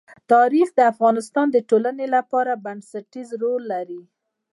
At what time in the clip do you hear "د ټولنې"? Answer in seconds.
1.51-2.05